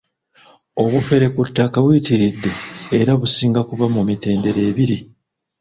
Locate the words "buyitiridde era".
1.83-3.11